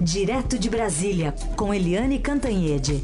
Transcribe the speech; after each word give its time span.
Direto 0.00 0.58
de 0.58 0.68
Brasília, 0.68 1.34
com 1.56 1.72
Eliane 1.72 2.18
Cantanhede. 2.18 3.02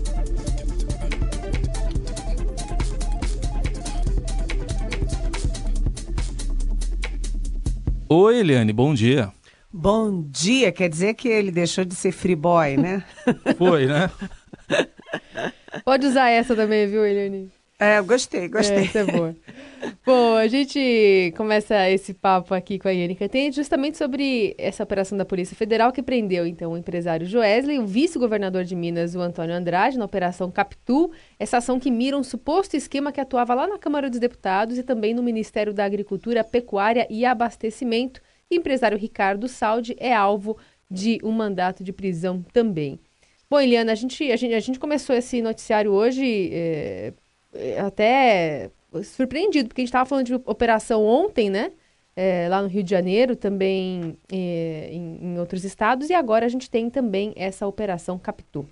Oi, 8.09 8.39
Eliane, 8.39 8.73
bom 8.73 8.93
dia. 8.93 9.33
Bom 9.73 10.23
dia, 10.29 10.71
quer 10.71 10.89
dizer 10.91 11.15
que 11.15 11.29
ele 11.29 11.51
deixou 11.51 11.85
de 11.85 11.95
ser 11.95 12.13
free 12.13 12.37
boy, 12.37 12.77
né? 12.77 13.03
Foi, 13.57 13.87
né? 13.87 14.11
Pode 15.85 16.07
usar 16.07 16.29
essa 16.29 16.55
também, 16.55 16.87
viu, 16.87 17.07
Eliane? 17.07 17.51
É, 17.79 18.01
gostei, 18.03 18.49
gostei. 18.49 18.77
É, 18.77 18.85
essa 18.85 18.99
é 18.99 19.05
boa. 19.05 19.35
Bom, 20.07 20.37
a 20.37 20.47
gente 20.47 21.33
começa 21.37 21.91
esse 21.91 22.15
papo 22.15 22.55
aqui 22.55 22.79
com 22.79 22.87
a 22.87 22.93
Iane 22.93 23.17
Cantanhede 23.17 23.57
justamente 23.57 23.99
sobre 23.99 24.55
essa 24.57 24.83
operação 24.85 25.19
da 25.19 25.25
Polícia 25.25 25.57
Federal 25.57 25.93
que 25.93 26.03
prendeu, 26.03 26.47
então, 26.47 26.73
o 26.73 26.77
empresário 26.77 27.27
Joesley, 27.27 27.79
o 27.79 27.87
vice-governador 27.87 28.65
de 28.65 28.77
Minas, 28.77 29.15
o 29.15 29.21
Antônio 29.21 29.55
Andrade, 29.55 29.99
na 29.99 30.05
Operação 30.05 30.51
Capitu, 30.51 31.11
essa 31.39 31.57
ação 31.57 31.81
que 31.81 31.91
mira 31.91 32.17
um 32.17 32.23
suposto 32.23 32.77
esquema 32.77 33.11
que 33.11 33.21
atuava 33.21 33.55
lá 33.55 33.67
na 33.67 33.79
Câmara 33.79 34.09
dos 34.09 34.21
Deputados 34.21 34.79
e 34.79 34.83
também 34.83 35.15
no 35.15 35.23
Ministério 35.23 35.73
da 35.73 35.85
Agricultura, 35.85 36.45
Pecuária 36.45 37.07
e 37.11 37.25
Abastecimento. 37.25 38.21
O 38.51 38.55
empresário 38.55 38.99
Ricardo 38.99 39.49
Saldi 39.49 39.97
é 39.99 40.15
alvo 40.15 40.57
de 40.91 41.19
um 41.25 41.33
mandato 41.33 41.83
de 41.83 41.93
prisão 41.93 42.45
também. 42.53 43.01
Bom, 43.51 43.59
Eliana, 43.59 43.93
a 43.93 43.95
gente, 43.95 44.31
a 44.31 44.37
gente, 44.37 44.55
a 44.55 44.61
gente 44.61 44.79
começou 44.79 45.17
esse 45.17 45.43
noticiário 45.43 45.91
hoje 45.91 46.51
é, 46.53 47.13
até 47.79 48.71
surpreendido, 49.03 49.69
porque 49.69 49.81
a 49.81 49.85
gente 49.85 49.89
estava 49.89 50.09
falando 50.09 50.27
de 50.27 50.35
operação 50.35 51.05
ontem, 51.05 51.49
né? 51.51 51.73
É, 52.15 52.47
lá 52.49 52.61
no 52.61 52.69
Rio 52.69 52.83
de 52.83 52.91
Janeiro, 52.91 53.35
também 53.35 54.19
é, 54.31 54.91
em, 54.93 55.19
em, 55.23 55.39
outros 55.39 55.65
estados, 55.65 56.11
e 56.11 56.15
agora 56.15 56.45
a 56.45 56.49
gente 56.49 56.69
tem 56.69 56.91
também 56.91 57.33
essa 57.37 57.67
operação 57.67 58.19
Capitu. 58.19 58.69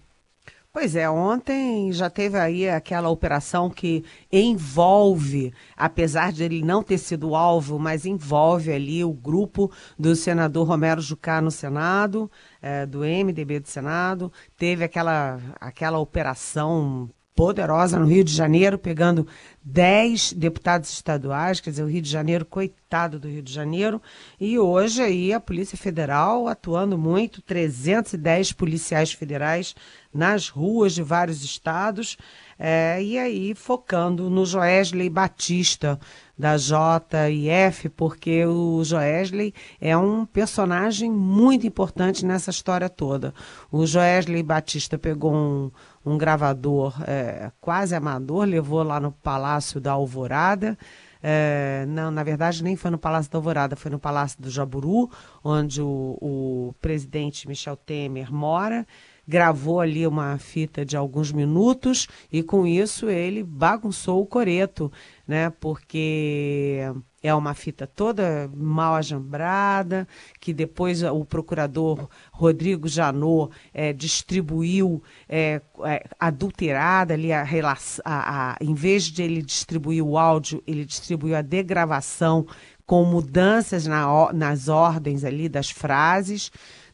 Pois 0.72 0.94
é, 0.94 1.10
ontem 1.10 1.90
já 1.92 2.08
teve 2.08 2.38
aí 2.38 2.68
aquela 2.68 3.08
operação 3.08 3.68
que 3.68 4.04
envolve, 4.30 5.52
apesar 5.76 6.30
de 6.30 6.44
ele 6.44 6.62
não 6.62 6.80
ter 6.80 6.96
sido 6.98 7.34
alvo, 7.34 7.76
mas 7.76 8.06
envolve 8.06 8.70
ali 8.70 9.02
o 9.02 9.12
grupo 9.12 9.68
do 9.98 10.14
senador 10.14 10.68
Romero 10.68 11.00
Jucá 11.00 11.40
no 11.40 11.50
Senado, 11.50 12.30
é, 12.62 12.86
do 12.86 13.00
MDB 13.00 13.58
do 13.58 13.68
Senado. 13.68 14.32
Teve 14.56 14.84
aquela, 14.84 15.40
aquela 15.60 15.98
operação 15.98 17.10
poderosa 17.40 17.98
no 17.98 18.04
Rio 18.04 18.22
de 18.22 18.34
Janeiro, 18.34 18.76
pegando 18.76 19.26
10 19.64 20.34
deputados 20.34 20.90
estaduais, 20.90 21.58
quer 21.58 21.70
dizer, 21.70 21.82
o 21.82 21.88
Rio 21.88 22.02
de 22.02 22.10
Janeiro, 22.10 22.44
coitado 22.44 23.18
do 23.18 23.28
Rio 23.28 23.40
de 23.40 23.50
Janeiro, 23.50 24.02
e 24.38 24.58
hoje 24.58 25.00
aí 25.00 25.32
a 25.32 25.40
Polícia 25.40 25.78
Federal 25.78 26.46
atuando 26.46 26.98
muito, 26.98 27.40
310 27.40 28.52
policiais 28.52 29.14
federais 29.14 29.74
nas 30.12 30.50
ruas 30.50 30.92
de 30.92 31.02
vários 31.02 31.42
estados, 31.42 32.18
é, 32.58 33.02
e 33.02 33.18
aí 33.18 33.54
focando 33.54 34.28
no 34.28 34.44
Joesley 34.44 35.08
Batista, 35.08 35.98
da 36.40 36.56
JIF, 36.56 37.90
porque 37.90 38.46
o 38.46 38.82
Joesley 38.82 39.52
é 39.78 39.94
um 39.96 40.24
personagem 40.24 41.10
muito 41.10 41.66
importante 41.66 42.24
nessa 42.24 42.50
história 42.50 42.88
toda. 42.88 43.34
O 43.70 43.86
Joesley 43.86 44.42
Batista 44.42 44.98
pegou 44.98 45.34
um, 45.34 45.70
um 46.04 46.16
gravador 46.16 46.94
é, 47.06 47.52
quase 47.60 47.94
amador, 47.94 48.46
levou 48.46 48.82
lá 48.82 48.98
no 48.98 49.12
Palácio 49.12 49.78
da 49.80 49.92
Alvorada. 49.92 50.78
É, 51.22 51.84
não, 51.86 52.10
na 52.10 52.22
verdade, 52.22 52.64
nem 52.64 52.74
foi 52.74 52.90
no 52.90 52.98
Palácio 52.98 53.30
da 53.30 53.36
Alvorada, 53.36 53.76
foi 53.76 53.90
no 53.90 53.98
Palácio 53.98 54.40
do 54.40 54.48
Jaburu, 54.48 55.10
onde 55.44 55.82
o, 55.82 56.16
o 56.20 56.74
presidente 56.80 57.46
Michel 57.46 57.76
Temer 57.76 58.32
mora 58.32 58.86
gravou 59.26 59.80
ali 59.80 60.06
uma 60.06 60.38
fita 60.38 60.84
de 60.84 60.96
alguns 60.96 61.32
minutos 61.32 62.08
e 62.32 62.42
com 62.42 62.66
isso 62.66 63.08
ele 63.08 63.42
bagunçou 63.42 64.20
o 64.20 64.26
coreto, 64.26 64.90
né? 65.26 65.50
Porque 65.50 66.80
é 67.22 67.34
uma 67.34 67.52
fita 67.54 67.86
toda 67.86 68.50
mal 68.54 68.94
ajambrada, 68.94 70.08
que 70.40 70.54
depois 70.54 71.02
o 71.02 71.24
procurador 71.24 72.08
Rodrigo 72.32 72.88
Janot 72.88 73.52
é, 73.74 73.92
distribuiu 73.92 75.02
é, 75.28 75.60
é, 75.84 76.06
adulterada 76.18 77.14
ali 77.14 77.32
a 77.32 77.42
relação, 77.42 78.02
a, 78.06 78.56
em 78.60 78.74
vez 78.74 79.04
de 79.04 79.22
ele 79.22 79.42
distribuir 79.42 80.02
o 80.02 80.16
áudio, 80.16 80.62
ele 80.66 80.84
distribuiu 80.84 81.36
a 81.36 81.42
degravação 81.42 82.46
com 82.86 83.04
mudanças 83.04 83.86
na, 83.86 84.32
nas 84.32 84.68
ordens 84.68 85.22
ali 85.22 85.48
das 85.48 85.70
frases. 85.70 86.50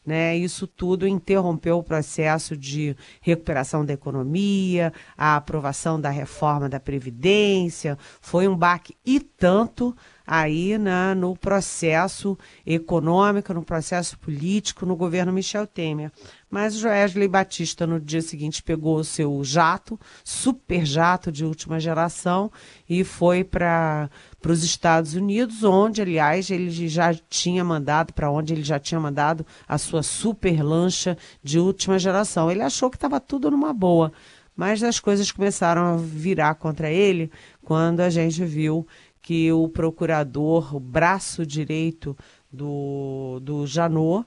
Né? 0.07 0.37
Isso 0.37 0.65
tudo 0.65 1.05
interrompeu 1.05 1.77
o 1.77 1.83
processo 1.83 2.55
de 2.55 2.95
recuperação 3.19 3.83
da 3.85 3.91
economia, 3.91 4.93
a 5.17 5.35
aprovação 5.35 5.99
da 5.99 6.09
reforma 6.09 6.69
da 6.69 6.79
Previdência, 6.79 7.97
foi 8.21 8.47
um 8.47 8.55
baque 8.55 8.95
e 9.05 9.19
tanto 9.19 9.93
aí 10.25 10.77
na, 10.77 11.13
no 11.13 11.35
processo 11.35 12.37
econômico, 12.65 13.53
no 13.53 13.63
processo 13.63 14.17
político, 14.17 14.85
no 14.85 14.95
governo 14.95 15.33
Michel 15.33 15.67
Temer. 15.67 16.09
Mas 16.49 16.75
Joesley 16.75 17.27
Batista, 17.27 17.85
no 17.85 17.99
dia 17.99 18.21
seguinte, 18.21 18.63
pegou 18.63 18.97
o 18.97 19.03
seu 19.03 19.43
jato, 19.43 19.99
super 20.23 20.85
jato 20.85 21.31
de 21.31 21.43
última 21.43 21.79
geração, 21.79 22.51
e 22.89 23.03
foi 23.03 23.43
para 23.43 24.09
para 24.39 24.51
os 24.51 24.63
Estados 24.63 25.13
Unidos, 25.13 25.63
onde, 25.63 26.01
aliás, 26.01 26.49
ele 26.49 26.87
já 26.87 27.13
tinha 27.13 27.63
mandado, 27.63 28.13
para 28.13 28.31
onde 28.31 28.53
ele 28.53 28.63
já 28.63 28.79
tinha 28.79 28.99
mandado 28.99 29.45
a 29.67 29.77
sua 29.77 30.01
super 30.01 30.63
lancha 30.63 31.17
de 31.43 31.59
última 31.59 31.99
geração. 31.99 32.49
Ele 32.49 32.61
achou 32.61 32.89
que 32.89 32.95
estava 32.95 33.19
tudo 33.19 33.51
numa 33.51 33.73
boa, 33.73 34.13
mas 34.55 34.83
as 34.83 34.99
coisas 34.99 35.31
começaram 35.31 35.81
a 35.81 35.97
virar 35.97 36.55
contra 36.55 36.89
ele 36.89 37.29
quando 37.61 37.99
a 37.99 38.09
gente 38.09 38.45
viu 38.45 38.87
que 39.21 39.51
o 39.51 39.67
procurador, 39.67 40.73
o 40.73 40.79
braço 40.79 41.45
direito 41.45 42.15
do, 42.49 43.41
do 43.41 43.67
Janot, 43.67 44.25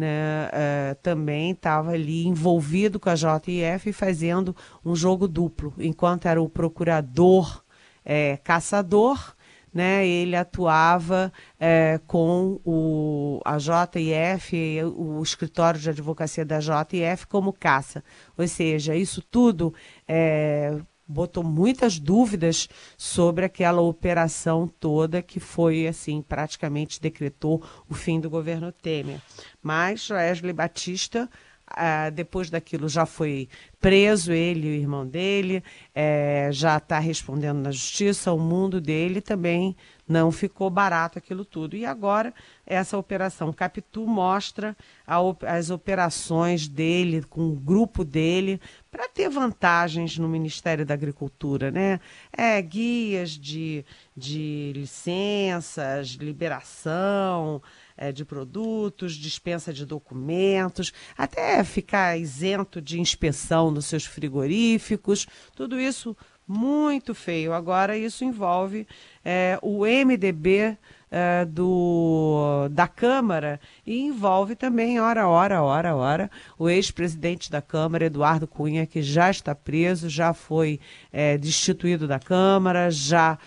né, 0.00 0.48
é, 0.52 0.96
também 1.02 1.50
estava 1.50 1.90
ali 1.90 2.26
envolvido 2.26 2.98
com 2.98 3.10
a 3.10 3.14
JF 3.14 3.92
fazendo 3.92 4.56
um 4.82 4.96
jogo 4.96 5.28
duplo, 5.28 5.74
enquanto 5.78 6.26
era 6.26 6.40
o 6.40 6.48
procurador 6.48 7.62
é, 8.02 8.38
caçador, 8.38 9.34
né, 9.72 10.04
ele 10.04 10.34
atuava 10.34 11.30
é, 11.58 12.00
com 12.06 12.58
o, 12.64 13.40
a 13.44 13.58
JIF, 13.58 14.82
o 14.96 15.22
escritório 15.22 15.78
de 15.78 15.90
advocacia 15.90 16.44
da 16.44 16.58
JIF, 16.58 17.26
como 17.28 17.52
caça. 17.52 18.02
Ou 18.36 18.48
seja, 18.48 18.96
isso 18.96 19.22
tudo 19.22 19.72
é, 20.08 20.76
botou 21.10 21.42
muitas 21.42 21.98
dúvidas 21.98 22.68
sobre 22.96 23.44
aquela 23.44 23.80
operação 23.80 24.66
toda 24.66 25.20
que 25.20 25.40
foi, 25.40 25.86
assim, 25.86 26.22
praticamente 26.22 27.00
decretou 27.00 27.62
o 27.88 27.94
fim 27.94 28.20
do 28.20 28.30
governo 28.30 28.72
Temer. 28.72 29.20
Mas 29.62 30.02
Joesley 30.02 30.52
Batista 30.52 31.28
ah, 31.70 32.10
depois 32.10 32.50
daquilo 32.50 32.88
já 32.88 33.06
foi 33.06 33.48
preso, 33.80 34.32
ele 34.32 34.66
e 34.68 34.70
o 34.70 34.80
irmão 34.80 35.06
dele, 35.06 35.62
é, 35.94 36.50
já 36.52 36.76
está 36.76 36.98
respondendo 36.98 37.58
na 37.58 37.70
justiça, 37.70 38.32
o 38.32 38.38
mundo 38.38 38.80
dele 38.80 39.20
também 39.20 39.76
não 40.06 40.32
ficou 40.32 40.68
barato 40.68 41.18
aquilo 41.18 41.44
tudo. 41.44 41.76
E 41.76 41.86
agora, 41.86 42.34
essa 42.66 42.98
operação 42.98 43.52
Capitu 43.52 44.06
mostra 44.06 44.76
a, 45.06 45.18
as 45.46 45.70
operações 45.70 46.66
dele, 46.66 47.22
com 47.22 47.48
o 47.48 47.54
grupo 47.54 48.04
dele, 48.04 48.60
para 48.90 49.08
ter 49.08 49.30
vantagens 49.30 50.18
no 50.18 50.28
Ministério 50.28 50.84
da 50.84 50.94
Agricultura, 50.94 51.70
né? 51.70 52.00
É, 52.36 52.60
guias 52.60 53.30
de, 53.30 53.84
de 54.16 54.72
licenças, 54.74 56.08
liberação, 56.08 57.62
é, 58.00 58.10
de 58.10 58.24
produtos, 58.24 59.12
dispensa 59.12 59.74
de 59.74 59.84
documentos, 59.84 60.90
até 61.16 61.62
ficar 61.62 62.16
isento 62.16 62.80
de 62.80 62.98
inspeção 62.98 63.70
nos 63.70 63.84
seus 63.84 64.06
frigoríficos, 64.06 65.26
tudo 65.54 65.78
isso 65.78 66.16
muito 66.48 67.14
feio. 67.14 67.52
Agora, 67.52 67.96
isso 67.96 68.24
envolve 68.24 68.86
é, 69.22 69.58
o 69.62 69.84
MDB 69.84 70.76
é, 71.10 71.44
do, 71.44 72.68
da 72.70 72.88
Câmara 72.88 73.60
e 73.86 74.00
envolve 74.00 74.56
também, 74.56 74.98
hora, 74.98 75.28
hora, 75.28 75.62
hora, 75.62 75.94
hora, 75.94 76.30
o 76.58 76.68
ex-presidente 76.68 77.50
da 77.50 77.60
Câmara, 77.60 78.06
Eduardo 78.06 78.48
Cunha, 78.48 78.86
que 78.86 79.02
já 79.02 79.30
está 79.30 79.54
preso, 79.54 80.08
já 80.08 80.32
foi 80.32 80.80
é, 81.12 81.36
destituído 81.36 82.08
da 82.08 82.18
Câmara, 82.18 82.90
já 82.90 83.38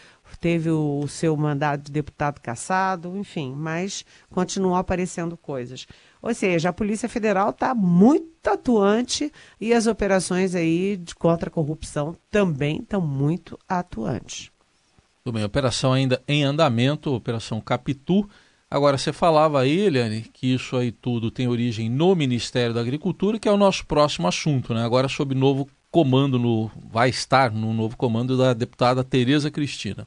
teve 0.43 0.69
o, 0.69 0.99
o 0.99 1.07
seu 1.07 1.37
mandato 1.37 1.83
de 1.83 1.91
deputado 1.93 2.41
cassado, 2.41 3.15
enfim, 3.15 3.55
mas 3.55 4.03
continuam 4.29 4.75
aparecendo 4.75 5.37
coisas. 5.37 5.87
Ou 6.21 6.33
seja, 6.33 6.67
a 6.67 6.73
Polícia 6.73 7.07
Federal 7.07 7.51
está 7.51 7.73
muito 7.73 8.45
atuante 8.45 9.31
e 9.59 9.73
as 9.73 9.87
operações 9.87 10.53
aí 10.53 10.97
de 10.97 11.15
contra 11.15 11.47
a 11.47 11.51
corrupção 11.51 12.13
também 12.29 12.81
estão 12.81 12.99
muito 12.99 13.57
atuantes. 13.69 14.51
Tudo 15.23 15.35
bem, 15.35 15.45
operação 15.45 15.93
ainda 15.93 16.21
em 16.27 16.43
andamento, 16.43 17.13
operação 17.13 17.61
Capitu. 17.61 18.29
Agora, 18.69 18.97
você 18.97 19.13
falava 19.13 19.61
aí, 19.61 19.79
Eliane, 19.79 20.23
que 20.23 20.53
isso 20.53 20.75
aí 20.75 20.91
tudo 20.91 21.31
tem 21.31 21.47
origem 21.47 21.89
no 21.89 22.13
Ministério 22.15 22.73
da 22.73 22.81
Agricultura, 22.81 23.39
que 23.39 23.47
é 23.47 23.51
o 23.51 23.55
nosso 23.55 23.85
próximo 23.85 24.27
assunto, 24.27 24.73
né? 24.73 24.83
Agora 24.83 25.07
sob 25.07 25.33
novo 25.33 25.69
comando, 25.89 26.37
no, 26.37 26.69
vai 26.91 27.07
estar 27.07 27.49
no 27.49 27.73
novo 27.73 27.95
comando 27.95 28.37
da 28.37 28.53
deputada 28.53 29.05
Tereza 29.05 29.49
Cristina. 29.49 30.05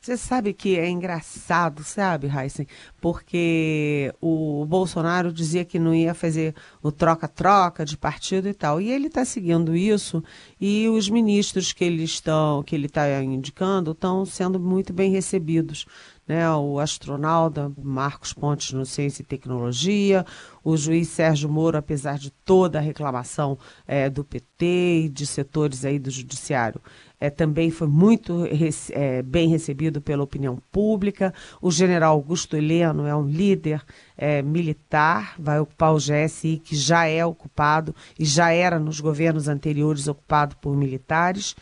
Você 0.00 0.16
sabe 0.16 0.54
que 0.54 0.78
é 0.78 0.88
engraçado, 0.88 1.84
sabe, 1.84 2.26
Heisen? 2.26 2.66
Porque 3.02 4.10
o 4.18 4.64
Bolsonaro 4.64 5.30
dizia 5.30 5.62
que 5.62 5.78
não 5.78 5.94
ia 5.94 6.14
fazer 6.14 6.54
o 6.82 6.90
troca-troca 6.90 7.84
de 7.84 7.98
partido 7.98 8.48
e 8.48 8.54
tal. 8.54 8.80
E 8.80 8.90
ele 8.90 9.08
está 9.08 9.26
seguindo 9.26 9.76
isso 9.76 10.24
e 10.58 10.88
os 10.88 11.10
ministros 11.10 11.74
que 11.74 11.84
ele 11.84 12.04
está 12.04 13.22
indicando 13.22 13.90
estão 13.90 14.24
sendo 14.24 14.58
muito 14.58 14.90
bem 14.90 15.10
recebidos 15.10 15.84
né, 16.30 16.48
o 16.48 16.78
astronauta 16.78 17.72
Marcos 17.76 18.32
Pontes 18.32 18.72
no 18.72 18.86
Ciência 18.86 19.20
e 19.20 19.26
Tecnologia, 19.26 20.24
o 20.62 20.76
juiz 20.76 21.08
Sérgio 21.08 21.50
Moro, 21.50 21.76
apesar 21.76 22.18
de 22.18 22.30
toda 22.30 22.78
a 22.78 22.80
reclamação 22.80 23.58
é, 23.84 24.08
do 24.08 24.22
PT 24.24 25.02
e 25.06 25.08
de 25.08 25.26
setores 25.26 25.84
aí 25.84 25.98
do 25.98 26.08
judiciário, 26.08 26.80
é, 27.20 27.28
também 27.28 27.70
foi 27.70 27.86
muito 27.86 28.46
é, 28.92 29.22
bem 29.22 29.48
recebido 29.48 30.00
pela 30.00 30.24
opinião 30.24 30.58
pública. 30.72 31.34
O 31.60 31.70
general 31.70 32.14
Augusto 32.14 32.56
Heleno 32.56 33.06
é 33.06 33.14
um 33.14 33.26
líder 33.26 33.84
é, 34.16 34.40
militar, 34.40 35.34
vai 35.38 35.60
ocupar 35.60 35.92
o 35.92 35.98
GSI, 35.98 36.62
que 36.64 36.74
já 36.74 37.06
é 37.06 37.24
ocupado 37.24 37.94
e 38.18 38.24
já 38.24 38.50
era 38.50 38.78
nos 38.78 39.00
governos 39.00 39.48
anteriores 39.48 40.08
ocupado 40.08 40.56
por 40.56 40.74
militares. 40.74 41.54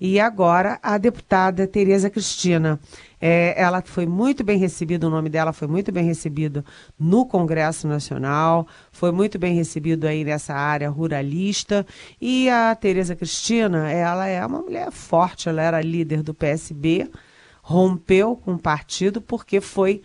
E 0.00 0.18
agora 0.18 0.78
a 0.82 0.98
deputada 0.98 1.66
Tereza 1.66 2.10
Cristina. 2.10 2.80
É, 3.20 3.54
ela 3.56 3.82
foi 3.82 4.06
muito 4.06 4.44
bem 4.44 4.58
recebida, 4.58 5.06
o 5.06 5.10
nome 5.10 5.30
dela 5.30 5.52
foi 5.52 5.66
muito 5.66 5.90
bem 5.90 6.04
recebido 6.04 6.64
no 6.98 7.24
Congresso 7.24 7.88
Nacional, 7.88 8.66
foi 8.92 9.12
muito 9.12 9.38
bem 9.38 9.54
recebido 9.54 10.06
aí 10.06 10.24
nessa 10.24 10.54
área 10.54 10.90
ruralista. 10.90 11.86
E 12.20 12.50
a 12.50 12.74
Tereza 12.74 13.16
Cristina, 13.16 13.90
ela 13.90 14.26
é 14.26 14.44
uma 14.44 14.60
mulher 14.60 14.90
forte, 14.90 15.48
ela 15.48 15.62
era 15.62 15.80
líder 15.80 16.22
do 16.22 16.34
PSB, 16.34 17.10
rompeu 17.62 18.36
com 18.36 18.54
o 18.54 18.58
partido 18.58 19.22
porque 19.22 19.60
foi 19.60 20.02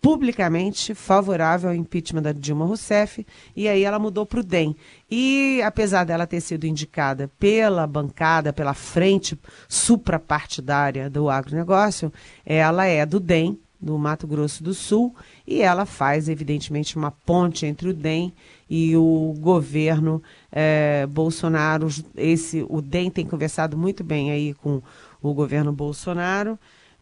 publicamente 0.00 0.94
favorável 0.94 1.70
ao 1.70 1.76
impeachment 1.76 2.22
da 2.22 2.32
Dilma 2.32 2.64
Rousseff 2.64 3.26
e 3.56 3.68
aí 3.68 3.82
ela 3.82 3.98
mudou 3.98 4.24
para 4.24 4.40
o 4.40 4.44
DEM. 4.44 4.76
E 5.10 5.60
apesar 5.62 6.04
dela 6.04 6.26
ter 6.26 6.40
sido 6.40 6.64
indicada 6.64 7.28
pela 7.38 7.86
bancada, 7.86 8.52
pela 8.52 8.74
frente 8.74 9.38
suprapartidária 9.68 11.10
do 11.10 11.28
agronegócio, 11.28 12.12
ela 12.46 12.86
é 12.86 13.04
do 13.04 13.18
DEM, 13.18 13.58
do 13.80 13.96
Mato 13.96 14.26
Grosso 14.26 14.62
do 14.62 14.74
Sul, 14.74 15.14
e 15.46 15.62
ela 15.62 15.86
faz, 15.86 16.28
evidentemente, 16.28 16.96
uma 16.96 17.12
ponte 17.12 17.64
entre 17.64 17.88
o 17.88 17.94
DEM 17.94 18.32
e 18.68 18.96
o 18.96 19.34
governo 19.38 20.22
eh, 20.50 21.06
Bolsonaro. 21.10 21.88
Esse, 22.16 22.66
o 22.68 22.82
DEM 22.82 23.08
tem 23.08 23.24
conversado 23.24 23.76
muito 23.76 24.02
bem 24.02 24.32
aí 24.32 24.52
com 24.54 24.82
o 25.22 25.32
governo 25.32 25.72
Bolsonaro 25.72 26.58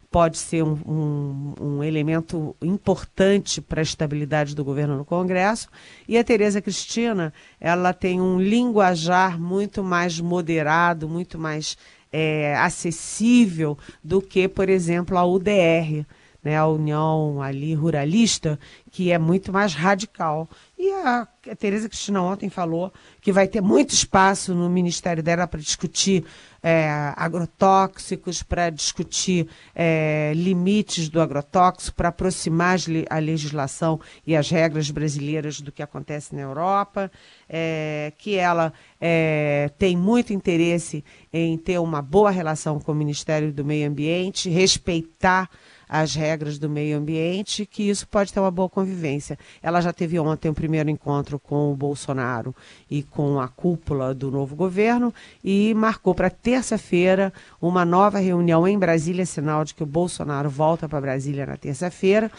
pode 0.09 0.37
ser 0.37 0.63
um, 0.63 0.79
um, 0.85 1.53
um 1.59 1.83
elemento 1.83 2.55
importante 2.61 3.61
para 3.61 3.81
a 3.81 3.83
estabilidade 3.83 4.55
do 4.55 4.63
governo 4.63 4.97
no 4.97 5.05
Congresso. 5.05 5.69
E 6.07 6.17
a 6.17 6.23
Tereza 6.23 6.61
Cristina, 6.61 7.33
ela 7.59 7.93
tem 7.93 8.21
um 8.21 8.39
linguajar 8.39 9.39
muito 9.39 9.83
mais 9.83 10.19
moderado, 10.19 11.09
muito 11.09 11.37
mais 11.37 11.77
é, 12.11 12.55
acessível 12.57 13.77
do 14.03 14.21
que, 14.21 14.47
por 14.47 14.69
exemplo, 14.69 15.17
a 15.17 15.25
UDR, 15.25 16.05
né, 16.43 16.57
a 16.57 16.67
União 16.67 17.41
ali 17.41 17.73
ruralista, 17.73 18.59
que 18.91 19.11
é 19.11 19.17
muito 19.17 19.51
mais 19.51 19.73
radical. 19.73 20.49
E 20.77 20.91
a, 20.91 21.27
Tereza 21.57 21.87
Cristina 21.87 22.21
ontem 22.21 22.49
falou 22.49 22.91
que 23.21 23.31
vai 23.31 23.47
ter 23.47 23.61
muito 23.61 23.93
espaço 23.93 24.53
no 24.53 24.69
ministério 24.69 25.23
dela 25.23 25.47
para 25.47 25.59
discutir 25.59 26.23
é, 26.61 26.89
agrotóxicos, 27.15 28.43
para 28.43 28.69
discutir 28.69 29.47
é, 29.73 30.33
limites 30.35 31.09
do 31.09 31.21
agrotóxico, 31.21 31.95
para 31.95 32.09
aproximar 32.09 32.77
a 33.09 33.19
legislação 33.19 33.99
e 34.25 34.35
as 34.35 34.49
regras 34.49 34.91
brasileiras 34.91 35.61
do 35.61 35.71
que 35.71 35.81
acontece 35.81 36.35
na 36.35 36.41
Europa, 36.41 37.11
é, 37.47 38.11
que 38.17 38.35
ela 38.35 38.73
é, 38.99 39.71
tem 39.77 39.95
muito 39.95 40.33
interesse 40.33 41.03
em 41.31 41.57
ter 41.57 41.79
uma 41.79 42.01
boa 42.01 42.31
relação 42.31 42.79
com 42.79 42.91
o 42.91 42.95
Ministério 42.95 43.51
do 43.53 43.63
Meio 43.63 43.87
Ambiente, 43.89 44.49
respeitar 44.49 45.49
as 45.87 46.15
regras 46.15 46.57
do 46.57 46.69
meio 46.69 46.97
ambiente, 46.97 47.65
que 47.65 47.89
isso 47.89 48.07
pode 48.07 48.33
ter 48.33 48.39
uma 48.39 48.51
boa 48.51 48.69
convivência. 48.69 49.37
Ela 49.61 49.81
já 49.81 49.93
teve 49.93 50.19
ontem 50.19 50.49
o 50.49 50.51
um 50.51 50.53
primeiro 50.53 50.89
encontro 50.89 51.39
com 51.39 51.71
o 51.71 51.75
Bolsonaro 51.75 52.55
e 52.89 53.03
com 53.03 53.39
a 53.39 53.47
cúpula 53.47 54.13
do 54.13 54.29
novo 54.29 54.55
governo 54.55 55.13
e 55.43 55.73
marcou 55.73 56.13
para 56.13 56.29
terça-feira 56.29 57.31
uma 57.61 57.85
nova 57.85 58.19
reunião 58.19 58.67
em 58.67 58.77
Brasília, 58.77 59.25
sinal 59.25 59.63
de 59.63 59.73
que 59.73 59.83
o 59.83 59.87
Bolsonaro 59.87 60.49
volta 60.49 60.87
para 60.89 61.01
Brasília 61.01 61.45
na 61.45 61.57
terça-feira 61.57 62.31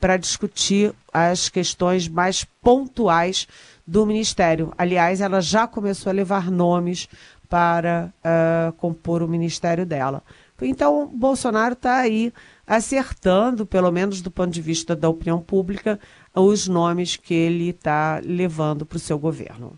para 0.00 0.16
discutir 0.16 0.94
as 1.12 1.48
questões 1.48 2.08
mais 2.08 2.44
pontuais 2.62 3.48
do 3.86 4.06
Ministério. 4.06 4.72
Aliás, 4.78 5.20
ela 5.20 5.40
já 5.40 5.66
começou 5.66 6.10
a 6.10 6.12
levar 6.12 6.50
nomes 6.50 7.08
para 7.48 8.12
uh, 8.18 8.72
compor 8.74 9.22
o 9.22 9.28
ministério 9.28 9.86
dela. 9.86 10.22
Então, 10.60 11.06
Bolsonaro 11.06 11.72
está 11.72 11.96
aí 11.96 12.32
acertando, 12.68 13.64
pelo 13.64 13.90
menos 13.90 14.20
do 14.20 14.30
ponto 14.30 14.50
de 14.50 14.60
vista 14.60 14.94
da 14.94 15.08
opinião 15.08 15.40
pública, 15.40 15.98
os 16.34 16.68
nomes 16.68 17.16
que 17.16 17.32
ele 17.32 17.70
está 17.70 18.20
levando 18.22 18.84
para 18.84 18.96
o 18.96 19.00
seu 19.00 19.18
governo. 19.18 19.72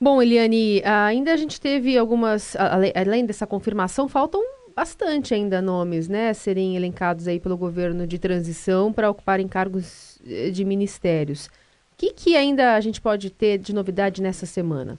Bom, 0.00 0.22
Eliane, 0.22 0.82
ainda 0.84 1.32
a 1.32 1.36
gente 1.36 1.60
teve 1.60 1.98
algumas, 1.98 2.56
além 2.94 3.26
dessa 3.26 3.46
confirmação, 3.46 4.08
faltam 4.08 4.40
bastante 4.74 5.34
ainda 5.34 5.60
nomes, 5.60 6.08
né, 6.08 6.32
serem 6.32 6.76
elencados 6.76 7.26
aí 7.26 7.40
pelo 7.40 7.56
governo 7.56 8.06
de 8.06 8.16
transição 8.16 8.92
para 8.92 9.10
ocuparem 9.10 9.48
cargos 9.48 10.20
eh, 10.24 10.50
de 10.50 10.64
ministérios. 10.64 11.46
O 11.46 11.50
que, 11.98 12.12
que 12.12 12.36
ainda 12.36 12.76
a 12.76 12.80
gente 12.80 13.00
pode 13.00 13.28
ter 13.28 13.58
de 13.58 13.74
novidade 13.74 14.22
nessa 14.22 14.46
semana? 14.46 14.96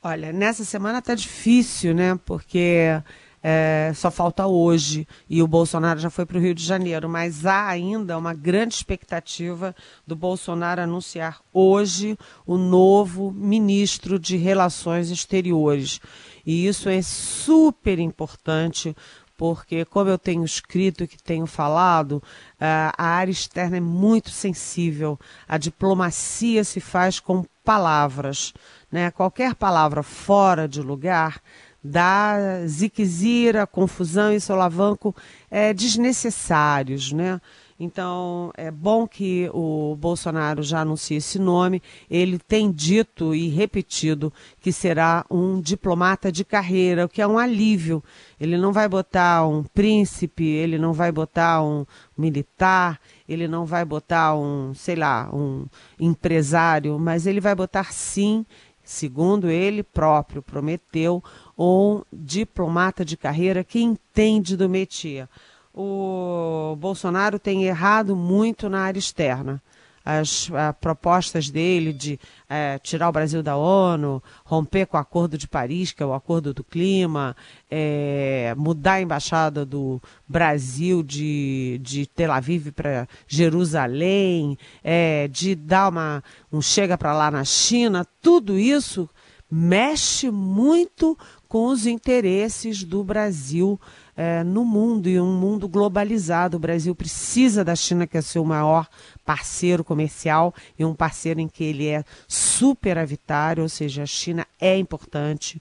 Olha, 0.00 0.32
nessa 0.32 0.64
semana 0.64 1.00
está 1.00 1.12
difícil, 1.16 1.92
né, 1.92 2.16
porque 2.24 3.02
é, 3.46 3.92
só 3.94 4.10
falta 4.10 4.46
hoje 4.46 5.06
e 5.28 5.42
o 5.42 5.46
Bolsonaro 5.46 6.00
já 6.00 6.08
foi 6.08 6.24
para 6.24 6.38
o 6.38 6.40
Rio 6.40 6.54
de 6.54 6.64
Janeiro, 6.64 7.10
mas 7.10 7.44
há 7.44 7.68
ainda 7.68 8.16
uma 8.16 8.32
grande 8.32 8.74
expectativa 8.74 9.76
do 10.06 10.16
Bolsonaro 10.16 10.80
anunciar 10.80 11.40
hoje 11.52 12.16
o 12.46 12.56
novo 12.56 13.30
ministro 13.30 14.18
de 14.18 14.38
Relações 14.38 15.10
Exteriores. 15.10 16.00
E 16.46 16.66
isso 16.66 16.88
é 16.88 17.02
super 17.02 17.98
importante 17.98 18.96
porque, 19.36 19.84
como 19.84 20.08
eu 20.08 20.18
tenho 20.18 20.44
escrito 20.44 21.04
e 21.04 21.08
que 21.08 21.22
tenho 21.22 21.44
falado, 21.44 22.22
a 22.58 23.04
área 23.04 23.32
externa 23.32 23.76
é 23.76 23.80
muito 23.80 24.30
sensível. 24.30 25.20
A 25.46 25.58
diplomacia 25.58 26.64
se 26.64 26.80
faz 26.80 27.20
com 27.20 27.44
palavras. 27.62 28.54
Né? 28.90 29.10
Qualquer 29.10 29.54
palavra 29.54 30.02
fora 30.02 30.66
de 30.66 30.80
lugar 30.80 31.42
dá 31.84 32.66
ziquezira, 32.66 33.66
confusão 33.66 34.32
e 34.32 34.40
solavanco 34.40 35.14
é, 35.50 35.74
desnecessários, 35.74 37.12
né? 37.12 37.38
Então, 37.78 38.52
é 38.56 38.70
bom 38.70 39.06
que 39.06 39.50
o 39.52 39.96
Bolsonaro 39.96 40.62
já 40.62 40.80
anuncie 40.80 41.16
esse 41.16 41.40
nome. 41.40 41.82
Ele 42.08 42.38
tem 42.38 42.70
dito 42.70 43.34
e 43.34 43.48
repetido 43.48 44.32
que 44.60 44.72
será 44.72 45.26
um 45.28 45.60
diplomata 45.60 46.30
de 46.30 46.44
carreira, 46.44 47.04
o 47.04 47.08
que 47.08 47.20
é 47.20 47.26
um 47.26 47.36
alívio. 47.36 48.02
Ele 48.40 48.56
não 48.56 48.72
vai 48.72 48.88
botar 48.88 49.46
um 49.46 49.64
príncipe, 49.64 50.44
ele 50.44 50.78
não 50.78 50.92
vai 50.92 51.10
botar 51.10 51.64
um 51.64 51.84
militar, 52.16 53.00
ele 53.28 53.48
não 53.48 53.64
vai 53.64 53.84
botar 53.84 54.36
um, 54.36 54.72
sei 54.72 54.94
lá, 54.94 55.28
um 55.32 55.66
empresário, 55.98 56.96
mas 56.96 57.26
ele 57.26 57.40
vai 57.40 57.56
botar 57.56 57.92
sim, 57.92 58.46
segundo 58.84 59.48
ele 59.48 59.82
próprio 59.82 60.42
prometeu, 60.42 61.24
um 61.58 62.02
diplomata 62.12 63.04
de 63.04 63.16
carreira 63.16 63.64
que 63.64 63.80
entende 63.80 64.56
do 64.56 64.68
métier. 64.68 65.28
O 65.72 66.76
Bolsonaro 66.78 67.38
tem 67.38 67.64
errado 67.64 68.14
muito 68.14 68.68
na 68.68 68.82
área 68.82 68.98
externa. 68.98 69.60
As 70.04 70.50
propostas 70.80 71.48
dele 71.48 71.92
de 71.92 72.20
é, 72.48 72.78
tirar 72.78 73.08
o 73.08 73.12
Brasil 73.12 73.42
da 73.42 73.56
ONU, 73.56 74.22
romper 74.44 74.86
com 74.86 74.98
o 74.98 75.00
Acordo 75.00 75.38
de 75.38 75.48
Paris, 75.48 75.92
que 75.92 76.02
é 76.02 76.06
o 76.06 76.12
Acordo 76.12 76.52
do 76.52 76.62
Clima, 76.62 77.34
é, 77.70 78.54
mudar 78.56 78.94
a 78.94 79.00
embaixada 79.00 79.64
do 79.64 80.00
Brasil 80.28 81.02
de, 81.02 81.80
de 81.82 82.06
Tel 82.06 82.32
Aviv 82.32 82.70
para 82.72 83.08
Jerusalém, 83.26 84.58
é, 84.82 85.26
de 85.28 85.54
dar 85.54 85.88
uma, 85.88 86.22
um 86.52 86.60
chega 86.60 86.98
para 86.98 87.14
lá 87.14 87.30
na 87.30 87.44
China, 87.44 88.06
tudo 88.20 88.58
isso 88.58 89.08
mexe 89.50 90.30
muito 90.30 91.16
com 91.48 91.68
os 91.68 91.86
interesses 91.86 92.82
do 92.82 93.04
Brasil 93.04 93.80
é, 94.16 94.42
no 94.44 94.64
mundo 94.64 95.08
e 95.08 95.20
um 95.20 95.32
mundo 95.38 95.68
globalizado. 95.68 96.56
O 96.56 96.60
Brasil 96.60 96.94
precisa 96.94 97.64
da 97.64 97.74
China, 97.74 98.06
que 98.06 98.16
é 98.16 98.22
seu 98.22 98.44
maior 98.44 98.88
parceiro 99.24 99.82
comercial 99.82 100.54
e 100.78 100.84
um 100.84 100.94
parceiro 100.94 101.40
em 101.40 101.48
que 101.48 101.64
ele 101.64 101.88
é 101.88 102.04
superavitário, 102.28 103.62
ou 103.62 103.68
seja, 103.68 104.02
a 104.02 104.06
China 104.06 104.46
é 104.60 104.76
importante. 104.78 105.60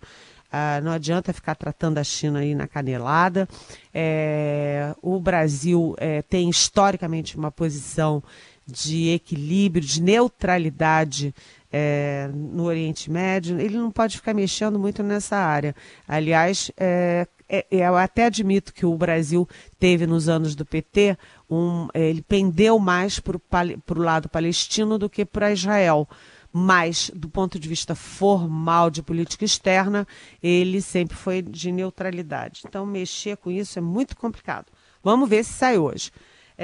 Ah, 0.51 0.79
não 0.81 0.91
adianta 0.91 1.33
ficar 1.33 1.55
tratando 1.55 1.97
a 1.97 2.03
China 2.03 2.39
aí 2.39 2.53
na 2.53 2.67
canelada. 2.67 3.49
É, 3.93 4.93
o 5.01 5.19
Brasil 5.19 5.95
é, 5.97 6.21
tem 6.21 6.47
historicamente 6.47 7.35
uma 7.35 7.49
posição 7.49 8.21
de 8.65 9.09
equilíbrio, 9.09 9.85
de 9.85 10.01
neutralidade 10.01 11.33
é, 11.73 12.29
no 12.31 12.65
Oriente 12.65 13.09
Médio, 13.09 13.59
ele 13.59 13.75
não 13.75 13.89
pode 13.89 14.17
ficar 14.17 14.35
mexendo 14.35 14.77
muito 14.77 15.01
nessa 15.01 15.35
área. 15.37 15.75
Aliás, 16.07 16.71
é, 16.77 17.27
é, 17.49 17.65
eu 17.69 17.95
até 17.95 18.25
admito 18.25 18.73
que 18.73 18.85
o 18.85 18.97
Brasil 18.97 19.47
teve 19.79 20.07
nos 20.07 20.29
anos 20.29 20.55
do 20.55 20.65
PT, 20.65 21.17
um, 21.49 21.87
ele 21.93 22.21
pendeu 22.21 22.79
mais 22.79 23.19
para 23.19 23.37
o 23.37 23.99
lado 23.99 24.29
palestino 24.29 24.97
do 24.97 25.09
que 25.09 25.25
para 25.25 25.51
Israel. 25.51 26.07
Mas, 26.55 27.09
do 27.15 27.27
ponto 27.27 27.57
de 27.57 27.67
vista 27.67 27.95
formal 27.95 28.91
de 28.91 29.01
política 29.01 29.43
externa, 29.43 30.07
ele 30.41 30.81
sempre 30.81 31.17
foi 31.17 31.41
de 31.41 31.71
neutralidade. 31.71 32.61
Então, 32.67 32.85
mexer 32.85 33.37
com 33.37 33.49
isso 33.49 33.79
é 33.79 33.81
muito 33.81 34.15
complicado. 34.15 34.67
Vamos 35.03 35.27
ver 35.27 35.43
se 35.43 35.53
sai 35.53 35.79
hoje. 35.79 36.11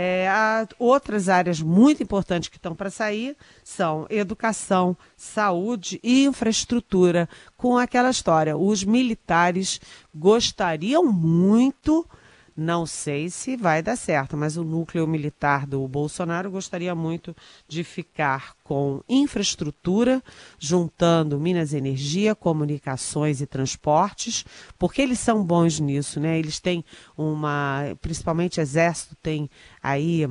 É, 0.01 0.29
outras 0.79 1.27
áreas 1.27 1.61
muito 1.61 2.01
importantes 2.01 2.47
que 2.47 2.55
estão 2.55 2.73
para 2.73 2.89
sair 2.89 3.35
são 3.65 4.07
educação, 4.09 4.95
saúde 5.17 5.99
e 6.01 6.23
infraestrutura, 6.23 7.27
com 7.57 7.77
aquela 7.77 8.09
história. 8.09 8.55
Os 8.55 8.81
militares 8.81 9.81
gostariam 10.15 11.03
muito 11.03 12.07
não 12.59 12.85
sei 12.85 13.29
se 13.29 13.55
vai 13.55 13.81
dar 13.81 13.95
certo, 13.95 14.35
mas 14.35 14.57
o 14.57 14.63
núcleo 14.63 15.07
militar 15.07 15.65
do 15.65 15.87
Bolsonaro 15.87 16.51
gostaria 16.51 16.93
muito 16.93 17.35
de 17.67 17.83
ficar 17.83 18.53
com 18.63 19.01
infraestrutura, 19.07 20.21
juntando 20.59 21.39
Minas 21.39 21.73
Energia, 21.73 22.35
comunicações 22.35 23.41
e 23.41 23.47
transportes, 23.47 24.45
porque 24.77 25.01
eles 25.01 25.19
são 25.19 25.43
bons 25.43 25.79
nisso, 25.79 26.19
né? 26.19 26.37
Eles 26.37 26.59
têm 26.59 26.83
uma, 27.17 27.95
principalmente 28.01 28.59
exército 28.59 29.15
tem 29.21 29.49
aí 29.81 30.27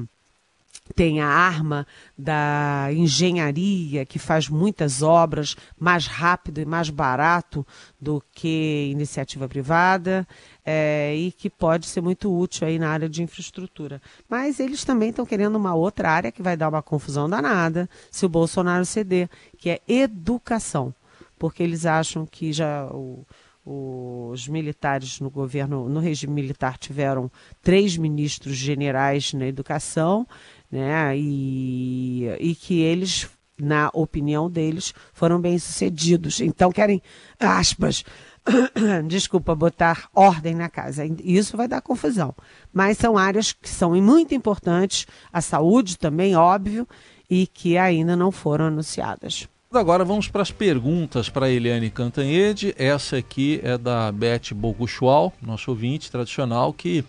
tem 0.94 1.20
a 1.20 1.28
arma 1.28 1.86
da 2.16 2.88
engenharia, 2.92 4.04
que 4.04 4.18
faz 4.18 4.48
muitas 4.48 5.02
obras 5.02 5.56
mais 5.78 6.06
rápido 6.06 6.60
e 6.60 6.64
mais 6.64 6.90
barato 6.90 7.66
do 8.00 8.22
que 8.32 8.88
iniciativa 8.90 9.48
privada, 9.48 10.26
é, 10.64 11.14
e 11.16 11.32
que 11.32 11.48
pode 11.48 11.86
ser 11.86 12.00
muito 12.00 12.36
útil 12.36 12.66
aí 12.66 12.78
na 12.78 12.90
área 12.90 13.08
de 13.08 13.22
infraestrutura. 13.22 14.02
Mas 14.28 14.60
eles 14.60 14.84
também 14.84 15.10
estão 15.10 15.24
querendo 15.24 15.56
uma 15.56 15.74
outra 15.74 16.10
área 16.10 16.32
que 16.32 16.42
vai 16.42 16.56
dar 16.56 16.68
uma 16.68 16.82
confusão 16.82 17.28
danada 17.28 17.88
se 18.10 18.26
o 18.26 18.28
Bolsonaro 18.28 18.84
ceder, 18.84 19.28
que 19.56 19.70
é 19.70 19.80
educação. 19.88 20.94
Porque 21.38 21.62
eles 21.62 21.86
acham 21.86 22.26
que 22.26 22.52
já 22.52 22.86
o, 22.86 23.24
os 23.64 24.48
militares 24.48 25.20
no 25.20 25.30
governo, 25.30 25.88
no 25.88 26.00
regime 26.00 26.32
militar, 26.32 26.78
tiveram 26.78 27.30
três 27.62 27.96
ministros 27.96 28.56
generais 28.56 29.32
na 29.34 29.46
educação 29.46 30.26
né? 30.70 31.16
E, 31.16 32.28
e 32.40 32.54
que 32.54 32.80
eles, 32.80 33.28
na 33.58 33.90
opinião 33.92 34.50
deles, 34.50 34.94
foram 35.12 35.40
bem 35.40 35.58
sucedidos. 35.58 36.40
Então 36.40 36.70
querem, 36.70 37.02
aspas, 37.38 38.04
desculpa, 39.06 39.54
botar 39.54 40.08
ordem 40.14 40.54
na 40.54 40.68
casa. 40.68 41.04
Isso 41.22 41.56
vai 41.56 41.68
dar 41.68 41.80
confusão. 41.80 42.34
Mas 42.72 42.98
são 42.98 43.16
áreas 43.16 43.52
que 43.52 43.68
são 43.68 43.94
muito 44.00 44.34
importantes, 44.34 45.06
a 45.32 45.40
saúde 45.40 45.98
também, 45.98 46.36
óbvio, 46.36 46.86
e 47.28 47.46
que 47.46 47.76
ainda 47.76 48.16
não 48.16 48.30
foram 48.30 48.66
anunciadas. 48.66 49.48
Agora 49.70 50.02
vamos 50.02 50.28
para 50.28 50.40
as 50.40 50.50
perguntas 50.50 51.28
para 51.28 51.50
Eliane 51.50 51.90
Cantanhede. 51.90 52.74
Essa 52.78 53.18
aqui 53.18 53.60
é 53.62 53.76
da 53.76 54.10
Beth 54.10 54.54
Boguchual, 54.54 55.30
nosso 55.42 55.70
ouvinte 55.70 56.10
tradicional, 56.10 56.72
que 56.72 57.04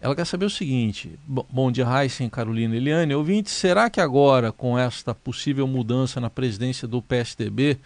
ela 0.00 0.14
quer 0.14 0.24
saber 0.24 0.46
o 0.46 0.50
seguinte: 0.50 1.18
bom 1.26 1.70
dia, 1.70 1.84
Heisen, 1.84 2.28
Carolina 2.28 2.76
Eliane. 2.76 3.14
Ouvinte, 3.14 3.50
será 3.50 3.90
que 3.90 4.00
agora, 4.00 4.52
com 4.52 4.78
esta 4.78 5.14
possível 5.14 5.66
mudança 5.66 6.20
na 6.20 6.30
presidência 6.30 6.86
do 6.86 7.02
PSDB, 7.02 7.78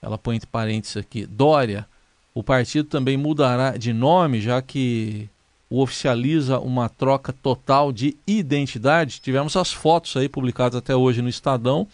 ela 0.00 0.16
põe 0.16 0.36
entre 0.36 0.48
parênteses 0.48 0.96
aqui, 0.96 1.26
Dória, 1.26 1.86
o 2.34 2.42
partido 2.42 2.88
também 2.88 3.16
mudará 3.16 3.76
de 3.76 3.92
nome, 3.92 4.40
já 4.40 4.60
que 4.62 5.28
o 5.68 5.80
oficializa 5.80 6.58
uma 6.58 6.88
troca 6.88 7.32
total 7.32 7.92
de 7.92 8.16
identidade? 8.26 9.20
Tivemos 9.20 9.56
as 9.56 9.72
fotos 9.72 10.16
aí 10.16 10.28
publicadas 10.28 10.76
até 10.76 10.96
hoje 10.96 11.22
no 11.22 11.28
Estadão 11.28 11.86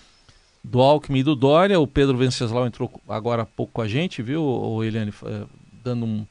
do 0.62 0.80
Alckmin 0.80 1.20
e 1.20 1.22
do 1.24 1.34
Dória. 1.34 1.78
O 1.78 1.86
Pedro 1.86 2.16
Venceslau 2.16 2.66
entrou 2.66 2.90
agora 3.08 3.42
há 3.42 3.46
pouco 3.46 3.72
com 3.72 3.82
a 3.82 3.88
gente, 3.88 4.22
viu, 4.22 4.82
Eliane, 4.82 5.12
eh, 5.24 5.44
dando 5.84 6.04
um, 6.04 6.26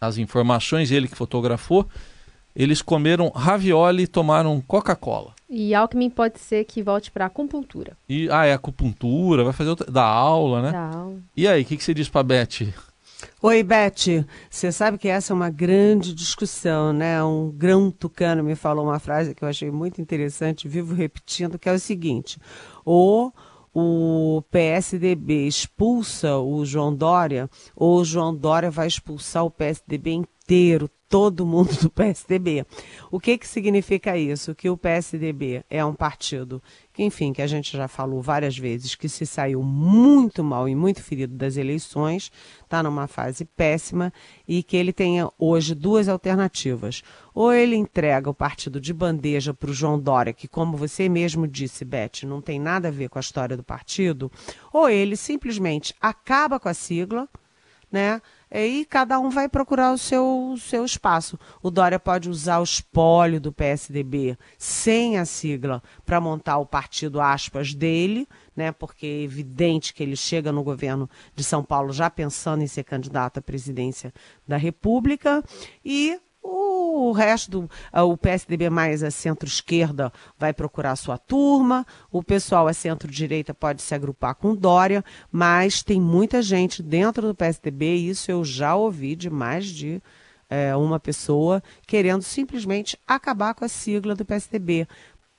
as 0.00 0.18
informações, 0.18 0.90
ele 0.90 1.08
que 1.08 1.16
fotografou 1.16 1.88
eles 2.54 2.82
comeram 2.82 3.28
ravioli 3.30 4.04
e 4.04 4.06
tomaram 4.06 4.60
Coca-Cola. 4.60 5.34
E 5.48 5.74
Alckmin 5.74 6.08
pode 6.08 6.38
ser 6.40 6.64
que 6.64 6.82
volte 6.82 7.10
para 7.10 7.26
acupuntura. 7.26 7.96
E, 8.08 8.28
ah, 8.30 8.46
é 8.46 8.54
acupuntura, 8.54 9.44
vai 9.44 9.52
fazer 9.52 9.70
outra, 9.70 9.90
da 9.90 10.04
aula, 10.04 10.62
né? 10.62 10.72
Da 10.72 10.90
aula. 10.96 11.18
E 11.36 11.46
aí, 11.46 11.62
o 11.62 11.64
que, 11.64 11.76
que 11.76 11.84
você 11.84 11.92
diz 11.92 12.08
para 12.08 12.22
Beth? 12.22 12.72
Oi, 13.40 13.62
Beth. 13.62 14.24
Você 14.48 14.72
sabe 14.72 14.98
que 14.98 15.08
essa 15.08 15.32
é 15.32 15.36
uma 15.36 15.50
grande 15.50 16.14
discussão, 16.14 16.92
né? 16.92 17.22
Um 17.22 17.50
grão 17.50 17.90
tucano 17.90 18.42
me 18.42 18.54
falou 18.54 18.84
uma 18.84 18.98
frase 18.98 19.34
que 19.34 19.44
eu 19.44 19.48
achei 19.48 19.70
muito 19.70 20.00
interessante, 20.00 20.68
vivo 20.68 20.94
repetindo, 20.94 21.58
que 21.58 21.68
é 21.68 21.72
o 21.72 21.78
seguinte: 21.78 22.38
ou 22.84 23.32
o 23.74 24.42
PSDB 24.50 25.46
expulsa 25.46 26.36
o 26.36 26.64
João 26.64 26.94
Dória, 26.94 27.48
ou 27.74 28.00
o 28.00 28.04
João 28.04 28.34
Dória 28.34 28.70
vai 28.70 28.86
expulsar 28.86 29.44
o 29.44 29.50
PSDB 29.50 30.12
inteiro, 30.12 30.88
todo 31.12 31.44
mundo 31.44 31.76
do 31.76 31.90
PSDB. 31.90 32.64
O 33.10 33.20
que, 33.20 33.36
que 33.36 33.46
significa 33.46 34.16
isso? 34.16 34.54
Que 34.54 34.70
o 34.70 34.78
PSDB 34.78 35.62
é 35.68 35.84
um 35.84 35.92
partido 35.92 36.62
que, 36.90 37.04
enfim, 37.04 37.34
que 37.34 37.42
a 37.42 37.46
gente 37.46 37.76
já 37.76 37.86
falou 37.86 38.22
várias 38.22 38.56
vezes, 38.56 38.94
que 38.94 39.10
se 39.10 39.26
saiu 39.26 39.62
muito 39.62 40.42
mal 40.42 40.66
e 40.66 40.74
muito 40.74 41.02
ferido 41.02 41.34
das 41.34 41.58
eleições, 41.58 42.32
está 42.62 42.82
numa 42.82 43.06
fase 43.06 43.44
péssima 43.44 44.10
e 44.48 44.62
que 44.62 44.74
ele 44.74 44.90
tenha 44.90 45.30
hoje 45.38 45.74
duas 45.74 46.08
alternativas. 46.08 47.02
Ou 47.34 47.52
ele 47.52 47.76
entrega 47.76 48.30
o 48.30 48.34
partido 48.34 48.80
de 48.80 48.94
bandeja 48.94 49.52
para 49.52 49.70
o 49.70 49.74
João 49.74 50.00
Dória, 50.00 50.32
que, 50.32 50.48
como 50.48 50.78
você 50.78 51.10
mesmo 51.10 51.46
disse, 51.46 51.84
Beth, 51.84 52.24
não 52.24 52.40
tem 52.40 52.58
nada 52.58 52.88
a 52.88 52.90
ver 52.90 53.10
com 53.10 53.18
a 53.18 53.20
história 53.20 53.54
do 53.54 53.62
partido, 53.62 54.32
ou 54.72 54.88
ele 54.88 55.14
simplesmente 55.14 55.94
acaba 56.00 56.58
com 56.58 56.70
a 56.70 56.74
sigla, 56.74 57.28
né? 57.92 58.22
E 58.50 58.84
cada 58.86 59.18
um 59.20 59.30
vai 59.30 59.48
procurar 59.48 59.92
o 59.92 59.98
seu, 59.98 60.54
seu 60.58 60.84
espaço. 60.84 61.38
O 61.62 61.70
Dória 61.70 62.00
pode 62.00 62.28
usar 62.28 62.58
o 62.58 62.64
espólio 62.64 63.40
do 63.40 63.52
PSDB 63.52 64.36
sem 64.58 65.18
a 65.18 65.24
sigla 65.24 65.82
para 66.04 66.20
montar 66.20 66.58
o 66.58 66.66
partido 66.66 67.20
aspas 67.20 67.74
dele, 67.74 68.26
né? 68.56 68.72
Porque 68.72 69.06
é 69.06 69.22
evidente 69.22 69.92
que 69.92 70.02
ele 70.02 70.16
chega 70.16 70.50
no 70.50 70.62
governo 70.62 71.08
de 71.34 71.44
São 71.44 71.62
Paulo 71.62 71.92
já 71.92 72.08
pensando 72.10 72.62
em 72.62 72.66
ser 72.66 72.84
candidato 72.84 73.38
à 73.38 73.42
presidência 73.42 74.12
da 74.46 74.56
República 74.56 75.44
e 75.84 76.18
o 76.42 77.12
resto, 77.12 77.50
do, 77.50 77.70
o 77.92 78.16
PSDB 78.16 78.68
mais 78.68 79.02
a 79.02 79.10
centro-esquerda 79.10 80.12
vai 80.38 80.52
procurar 80.52 80.96
sua 80.96 81.16
turma, 81.16 81.86
o 82.10 82.22
pessoal 82.22 82.66
a 82.66 82.72
centro-direita 82.72 83.54
pode 83.54 83.80
se 83.82 83.94
agrupar 83.94 84.34
com 84.34 84.54
Dória, 84.54 85.04
mas 85.30 85.82
tem 85.82 86.00
muita 86.00 86.42
gente 86.42 86.82
dentro 86.82 87.28
do 87.28 87.34
PSDB, 87.34 87.94
isso 87.94 88.30
eu 88.30 88.44
já 88.44 88.74
ouvi 88.74 89.14
de 89.14 89.30
mais 89.30 89.66
de 89.66 90.02
é, 90.50 90.76
uma 90.76 91.00
pessoa, 91.00 91.62
querendo 91.86 92.22
simplesmente 92.22 92.98
acabar 93.06 93.54
com 93.54 93.64
a 93.64 93.68
sigla 93.68 94.14
do 94.14 94.24
PSDB, 94.24 94.86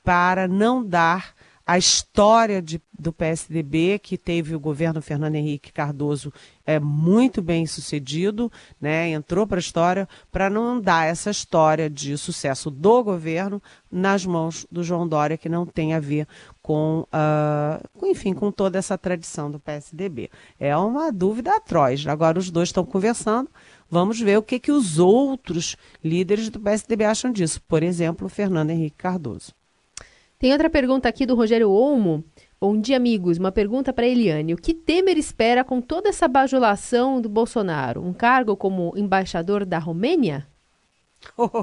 para 0.03 0.47
não 0.47 0.83
dar 0.83 1.33
a 1.65 1.77
história 1.77 2.61
de, 2.61 2.81
do 2.97 3.13
PSDB, 3.13 3.97
que 3.99 4.17
teve 4.17 4.53
o 4.53 4.59
governo 4.59 5.01
Fernando 5.01 5.35
Henrique 5.35 5.71
Cardoso 5.71 6.31
é 6.65 6.77
muito 6.77 7.41
bem 7.41 7.65
sucedido, 7.65 8.51
né? 8.81 9.09
entrou 9.09 9.47
para 9.47 9.57
a 9.57 9.61
história, 9.61 10.07
para 10.29 10.49
não 10.49 10.79
dar 10.79 11.07
essa 11.07 11.31
história 11.31 11.89
de 11.89 12.17
sucesso 12.17 12.69
do 12.69 13.01
governo 13.01 13.61
nas 13.89 14.25
mãos 14.25 14.67
do 14.69 14.83
João 14.83 15.07
Dória, 15.07 15.37
que 15.37 15.47
não 15.47 15.65
tem 15.65 15.93
a 15.93 16.01
ver 16.01 16.27
com, 16.61 17.07
uh, 17.13 18.07
enfim, 18.07 18.33
com 18.33 18.51
toda 18.51 18.77
essa 18.77 18.97
tradição 18.97 19.49
do 19.49 19.59
PSDB. 19.59 20.29
É 20.59 20.75
uma 20.75 21.13
dúvida 21.13 21.55
atroz. 21.55 22.05
Agora 22.07 22.39
os 22.39 22.51
dois 22.51 22.69
estão 22.69 22.85
conversando, 22.85 23.49
vamos 23.89 24.19
ver 24.19 24.37
o 24.37 24.43
que, 24.43 24.59
que 24.59 24.71
os 24.71 24.99
outros 24.99 25.77
líderes 26.03 26.49
do 26.49 26.59
PSDB 26.59 27.05
acham 27.05 27.31
disso. 27.31 27.61
Por 27.67 27.83
exemplo, 27.83 28.27
Fernando 28.27 28.71
Henrique 28.71 28.97
Cardoso. 28.97 29.53
Tem 30.43 30.51
outra 30.51 30.69
pergunta 30.69 31.07
aqui 31.07 31.25
do 31.25 31.35
Rogério 31.35 31.71
Olmo. 31.71 32.21
Bom 32.59 32.77
dia, 32.77 32.97
amigos. 32.97 33.37
Uma 33.37 33.49
pergunta 33.49 33.93
para 33.93 34.05
Eliane. 34.05 34.53
O 34.53 34.57
que 34.57 34.73
Temer 34.73 35.17
espera 35.17 35.63
com 35.63 35.79
toda 35.79 36.09
essa 36.09 36.27
bajulação 36.27 37.21
do 37.21 37.29
Bolsonaro? 37.29 38.05
Um 38.05 38.11
cargo 38.11 38.57
como 38.57 38.91
embaixador 38.97 39.65
da 39.65 39.79
Romênia? 39.79 40.45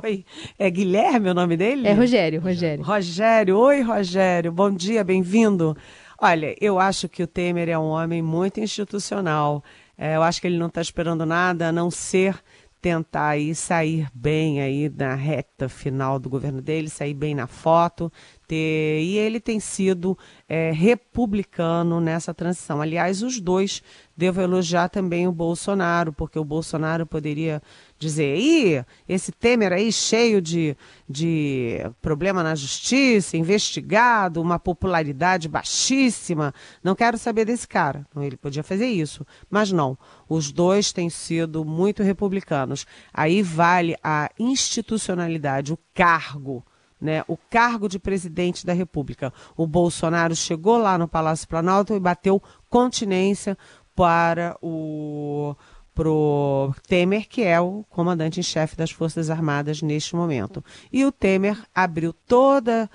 Oi, 0.03 0.25
é 0.59 0.71
Guilherme 0.71 1.29
o 1.29 1.35
nome 1.35 1.59
dele? 1.59 1.87
É 1.87 1.93
Rogério, 1.93 2.41
Rogério. 2.41 2.83
Rogério, 2.83 3.59
oi 3.59 3.83
Rogério, 3.83 4.51
bom 4.51 4.71
dia, 4.71 5.05
bem-vindo. 5.05 5.77
Olha, 6.19 6.57
eu 6.59 6.79
acho 6.79 7.07
que 7.07 7.23
o 7.23 7.27
Temer 7.27 7.69
é 7.69 7.79
um 7.79 7.91
homem 7.91 8.23
muito 8.23 8.61
institucional. 8.61 9.63
É, 9.99 10.17
eu 10.17 10.23
acho 10.23 10.41
que 10.41 10.47
ele 10.47 10.57
não 10.57 10.69
está 10.69 10.81
esperando 10.81 11.27
nada 11.27 11.69
a 11.69 11.73
não 11.73 11.91
ser 11.91 12.43
tentar 12.81 13.29
aí 13.29 13.55
sair 13.55 14.09
bem 14.15 14.61
aí 14.61 14.89
na 14.89 15.15
reta 15.15 15.69
final 15.69 16.19
do 16.19 16.31
governo 16.31 16.63
dele, 16.63 16.89
sair 16.89 17.15
bem 17.15 17.35
na 17.35 17.47
foto, 17.47 18.11
ter 18.51 19.01
e 19.03 19.17
ele 19.17 19.39
tem 19.39 19.61
sido 19.61 20.19
é, 20.49 20.73
republicano 20.73 22.01
nessa 22.01 22.35
transição. 22.35 22.83
Aliás, 22.83 23.23
os 23.23 23.39
dois 23.41 23.81
devo 24.17 24.41
elogiar 24.41 24.89
também 24.89 25.29
o 25.29 25.33
Bolsonaro, 25.33 26.13
porque 26.13 26.39
o 26.39 26.45
Bolsonaro 26.45 27.07
poderia 27.07 27.63
dizer, 27.97 28.37
ih, 28.37 28.85
esse 29.09 29.31
Temer 29.31 29.73
aí 29.73 29.93
cheio 29.93 30.43
de, 30.43 30.77
de 31.09 31.79
problema 32.03 32.43
na 32.43 32.57
justiça, 32.57 33.37
investigado, 33.37 34.43
uma 34.43 34.59
popularidade 34.59 35.49
baixíssima, 35.49 36.53
não 36.83 36.97
quero 36.97 37.17
saber 37.17 37.45
desse 37.45 37.69
cara. 37.69 38.05
Ele 38.17 38.37
podia 38.37 38.65
fazer 38.65 38.89
isso, 38.89 39.25
mas 39.49 39.71
não. 39.71 39.97
Os 40.29 40.51
dois 40.51 40.93
têm 40.93 41.09
sido 41.09 41.65
muito 41.65 42.03
republicanos. 42.03 42.85
Aí 43.15 43.43
vale 43.43 43.97
a 44.03 44.29
institucionalidade, 44.39 45.73
o 45.73 45.79
cargo. 45.95 46.65
Né, 47.01 47.25
o 47.27 47.35
cargo 47.49 47.89
de 47.89 47.99
presidente 47.99 48.67
da 48.67 48.75
República. 48.75 49.33
O 49.57 49.67
Bolsonaro 49.67 50.37
chegou 50.37 50.77
lá 50.77 50.99
no 50.99 51.09
Palácio 51.09 51.49
Planalto 51.49 51.95
e 51.95 52.01
bateu 52.01 52.43
continência 52.69 53.57
para 53.95 54.55
o 54.61 55.57
pro 55.95 56.75
Temer, 56.87 57.29
que 57.29 57.43
é 57.43 57.61
o 57.61 57.85
comandante 57.89 58.41
em 58.41 58.43
chefe 58.43 58.77
das 58.77 58.91
Forças 58.91 59.29
Armadas 59.29 59.83
neste 59.83 60.15
momento. 60.15 60.65
E 60.93 61.05
o 61.05 61.13
Temer 61.13 61.63
abriu 61.75 62.13
toda 62.13 62.89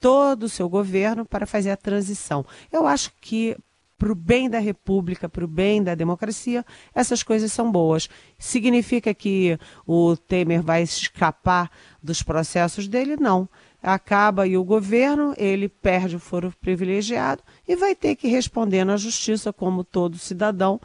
todo 0.00 0.44
o 0.44 0.48
seu 0.48 0.68
governo 0.68 1.26
para 1.26 1.46
fazer 1.46 1.70
a 1.70 1.76
transição. 1.76 2.44
Eu 2.72 2.86
acho 2.86 3.12
que 3.20 3.56
para 4.00 4.10
o 4.10 4.14
bem 4.14 4.48
da 4.48 4.58
República, 4.58 5.28
para 5.28 5.44
o 5.44 5.46
bem 5.46 5.82
da 5.82 5.94
democracia, 5.94 6.64
essas 6.94 7.22
coisas 7.22 7.52
são 7.52 7.70
boas. 7.70 8.08
Significa 8.38 9.12
que 9.12 9.58
o 9.86 10.16
Temer 10.16 10.62
vai 10.62 10.82
escapar 10.82 11.70
dos 12.02 12.22
processos 12.22 12.88
dele? 12.88 13.18
Não. 13.18 13.46
Acaba 13.82 14.44
aí 14.44 14.56
o 14.56 14.64
governo, 14.64 15.34
ele 15.36 15.68
perde 15.68 16.16
o 16.16 16.18
foro 16.18 16.50
privilegiado 16.62 17.42
e 17.68 17.76
vai 17.76 17.94
ter 17.94 18.16
que 18.16 18.26
responder 18.26 18.84
na 18.86 18.96
justiça, 18.96 19.52
como 19.52 19.84
todo 19.84 20.16
cidadão, 20.16 20.80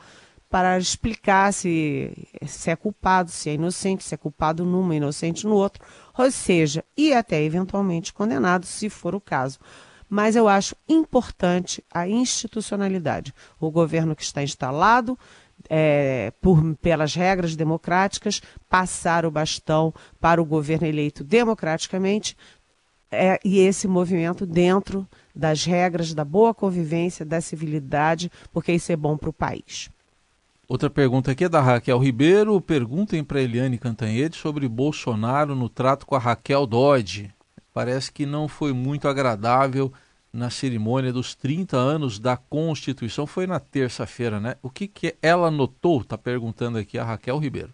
para 0.50 0.77
explicar 0.77 1.53
se, 1.53 2.12
se 2.45 2.69
é 2.69 2.75
culpado, 2.75 3.31
se 3.31 3.50
é 3.50 3.53
inocente, 3.53 4.03
se 4.03 4.13
é 4.13 4.17
culpado 4.17 4.65
numa, 4.65 4.93
inocente 4.93 5.48
no 5.48 5.55
outro, 5.55 5.81
ou 6.17 6.29
seja, 6.29 6.84
e 6.98 7.13
até 7.13 7.41
eventualmente 7.41 8.13
condenado, 8.13 8.65
se 8.65 8.89
for 8.89 9.15
o 9.15 9.22
caso. 9.22 9.57
Mas 10.09 10.35
eu 10.35 10.47
acho 10.47 10.75
importante 10.88 11.83
a 11.91 12.07
institucionalidade. 12.07 13.33
O 13.59 13.71
governo 13.71 14.15
que 14.15 14.24
está 14.24 14.43
instalado, 14.43 15.17
é, 15.69 16.31
por, 16.41 16.75
pelas 16.75 17.15
regras 17.15 17.55
democráticas, 17.55 18.41
passar 18.69 19.25
o 19.25 19.31
bastão 19.31 19.93
para 20.19 20.41
o 20.41 20.45
governo 20.45 20.88
eleito 20.88 21.24
democraticamente, 21.24 22.38
é, 23.12 23.39
e 23.43 23.59
esse 23.59 23.88
movimento 23.88 24.45
dentro 24.45 25.07
das 25.33 25.63
regras 25.63 26.13
da 26.13 26.25
boa 26.25 26.53
convivência, 26.53 27.25
da 27.25 27.39
civilidade, 27.39 28.31
porque 28.51 28.74
isso 28.74 28.91
é 28.91 28.95
bom 28.95 29.17
para 29.17 29.29
o 29.29 29.33
país. 29.33 29.89
Outra 30.67 30.89
pergunta 30.89 31.31
aqui 31.31 31.43
é 31.43 31.50
da 31.50 31.62
Raquel 31.62 32.00
Ribeiro. 32.00 32.59
Perguntem 32.59 33.24
para 33.24 33.41
Eliane 33.41 33.77
Cantanhede 33.77 34.35
sobre 34.35 34.67
Bolsonaro 34.67 35.55
no 35.55 35.69
trato 35.69 36.07
com 36.07 36.15
a 36.15 36.19
Raquel 36.19 36.65
Dodge. 36.65 37.35
Parece 37.75 38.10
que 38.10 38.25
não 38.25 38.48
foi 38.48 38.72
muito 38.72 39.05
agradável 39.05 39.91
na 40.32 40.50
cerimônia 40.50 41.12
dos 41.12 41.36
30 41.36 41.75
anos 41.75 42.17
da 42.17 42.38
Constituição. 42.38 43.27
Foi 43.27 43.46
na 43.46 43.60
terça-feira, 43.60 44.39
né? 44.39 44.55
O 44.63 44.70
que, 44.70 44.88
que 44.88 45.13
ela 45.22 45.51
notou? 45.51 46.00
Está 46.00 46.17
perguntando 46.17 46.77
aqui 46.77 46.98
a 46.98 47.03
Raquel 47.03 47.38
Ribeiro. 47.38 47.74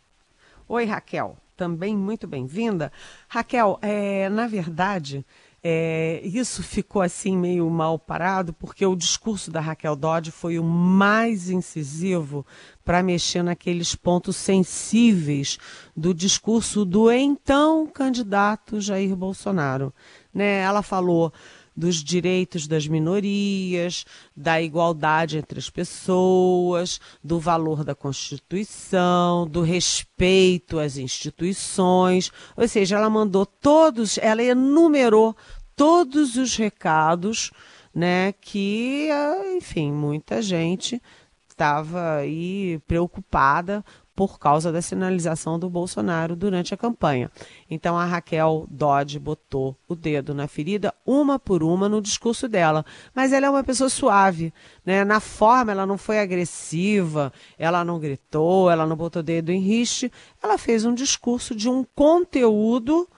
Oi, 0.68 0.86
Raquel. 0.86 1.38
Também 1.56 1.96
muito 1.96 2.28
bem-vinda. 2.28 2.92
Raquel, 3.28 3.78
é, 3.80 4.28
na 4.30 4.48
verdade, 4.48 5.24
é, 5.64 6.22
isso 6.24 6.64
ficou 6.64 7.04
assim 7.04 7.38
meio 7.38 7.70
mal 7.70 8.00
parado, 8.00 8.52
porque 8.52 8.84
o 8.84 8.96
discurso 8.96 9.52
da 9.52 9.60
Raquel 9.60 9.96
Dodge 9.96 10.32
foi 10.32 10.58
o 10.58 10.64
mais 10.64 11.50
incisivo 11.52 12.44
para 12.84 13.04
mexer 13.04 13.44
naqueles 13.44 13.94
pontos 13.94 14.36
sensíveis 14.38 15.60
do 15.96 16.16
discurso 16.16 16.84
do 16.84 17.12
então 17.12 17.86
candidato 17.86 18.82
Jair 18.82 19.16
Bolsonaro. 19.16 19.94
Né? 20.34 20.62
Ela 20.62 20.82
falou 20.82 21.32
dos 21.76 22.04
direitos 22.04 22.68
das 22.68 22.88
minorias, 22.88 24.06
da 24.36 24.62
igualdade 24.62 25.38
entre 25.38 25.60
as 25.60 25.70
pessoas, 25.70 27.00
do 27.24 27.40
valor 27.40 27.84
da 27.84 27.96
Constituição, 27.96 29.48
do 29.48 29.62
respeito 29.62 30.80
às 30.80 30.98
instituições. 30.98 32.32
Ou 32.56 32.68
seja, 32.68 32.98
ela 32.98 33.10
mandou 33.10 33.46
todos, 33.46 34.18
ela 34.18 34.44
enumerou 34.44 35.36
todos 35.76 36.36
os 36.36 36.56
recados, 36.56 37.52
né, 37.94 38.34
que, 38.34 39.10
enfim, 39.56 39.92
muita 39.92 40.42
gente 40.42 41.02
estava 41.50 42.16
aí 42.18 42.80
preocupada 42.88 43.84
por 44.22 44.38
causa 44.38 44.72
da 44.72 44.84
sinalização 44.84 45.58
do 45.58 45.68
Bolsonaro 45.68 46.36
durante 46.36 46.76
a 46.76 46.78
campanha. 46.78 47.32
Então 47.68 47.98
a 47.98 48.06
Raquel 48.06 48.68
Dodge 48.70 49.18
botou 49.18 49.76
o 49.88 49.96
dedo 49.96 50.32
na 50.32 50.48
ferida 50.48 50.94
uma 51.04 51.40
por 51.40 51.64
uma 51.64 51.90
no 51.90 52.00
discurso 52.00 52.48
dela, 52.48 52.86
mas 53.16 53.34
ela 53.34 53.48
é 53.48 53.50
uma 53.50 53.64
pessoa 53.64 53.90
suave, 53.90 54.54
né? 54.86 55.04
Na 55.04 55.20
forma 55.20 55.72
ela 55.72 55.88
não 55.88 55.98
foi 55.98 56.20
agressiva, 56.20 57.34
ela 57.58 57.84
não 57.84 57.98
gritou, 57.98 58.70
ela 58.70 58.86
não 58.86 58.96
botou 58.96 59.24
dedo 59.24 59.52
em 59.52 59.60
riste, 59.60 60.12
ela 60.40 60.56
fez 60.56 60.86
um 60.86 60.94
discurso 60.94 61.56
de 61.56 61.68
um 61.68 61.84
conteúdo 61.96 63.10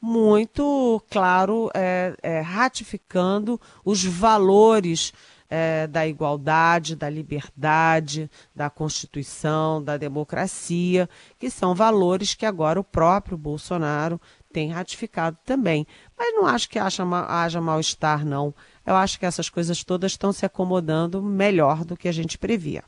muito 0.00 1.00
claro, 1.08 1.70
é, 1.72 2.16
é, 2.20 2.40
ratificando 2.40 3.60
os 3.84 4.04
valores 4.04 5.12
é, 5.48 5.86
da 5.86 6.06
igualdade, 6.06 6.94
da 6.94 7.08
liberdade, 7.08 8.30
da 8.54 8.68
Constituição, 8.68 9.82
da 9.82 9.96
democracia, 9.96 11.08
que 11.38 11.50
são 11.50 11.74
valores 11.74 12.34
que 12.34 12.46
agora 12.46 12.80
o 12.80 12.84
próprio 12.84 13.38
Bolsonaro 13.38 14.20
tem 14.52 14.70
ratificado 14.70 15.38
também. 15.44 15.86
Mas 16.16 16.34
não 16.34 16.46
acho 16.46 16.68
que 16.68 16.78
haja, 16.78 17.04
haja 17.26 17.60
mal-estar, 17.60 18.24
não. 18.24 18.54
Eu 18.84 18.96
acho 18.96 19.18
que 19.18 19.26
essas 19.26 19.48
coisas 19.48 19.84
todas 19.84 20.12
estão 20.12 20.32
se 20.32 20.44
acomodando 20.44 21.22
melhor 21.22 21.84
do 21.84 21.96
que 21.96 22.08
a 22.08 22.12
gente 22.12 22.38
previa. 22.38 22.82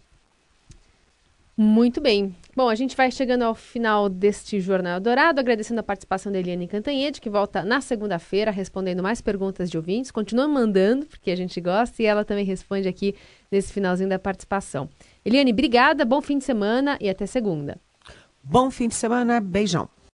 Muito 1.63 2.01
bem. 2.01 2.35
Bom, 2.57 2.71
a 2.71 2.75
gente 2.75 2.97
vai 2.97 3.11
chegando 3.11 3.43
ao 3.43 3.55
final 3.55 4.09
deste 4.09 4.59
Jornal 4.61 4.99
Dourado, 4.99 5.41
agradecendo 5.41 5.79
a 5.79 5.83
participação 5.83 6.33
da 6.33 6.39
Eliane 6.39 6.67
Cantanhede, 6.67 7.21
que 7.21 7.29
volta 7.29 7.63
na 7.63 7.83
segunda-feira 7.83 8.51
respondendo 8.51 9.03
mais 9.03 9.21
perguntas 9.21 9.71
de 9.71 9.77
ouvintes. 9.77 10.11
Continua 10.11 10.49
mandando, 10.49 11.05
porque 11.05 11.31
a 11.31 11.37
gente 11.37 11.61
gosta, 11.61 12.03
e 12.03 12.07
ela 12.07 12.25
também 12.25 12.47
responde 12.47 12.89
aqui 12.89 13.15
nesse 13.53 13.75
finalzinho 13.75 14.09
da 14.09 14.19
participação. 14.19 14.89
Eliane, 15.23 15.53
obrigada, 15.53 16.03
bom 16.07 16.23
fim 16.23 16.39
de 16.39 16.45
semana 16.45 16.97
e 16.99 17.11
até 17.11 17.27
segunda. 17.27 17.79
Bom 18.43 18.71
fim 18.71 18.89
de 18.89 18.95
semana, 18.95 19.39
beijão. 19.39 19.87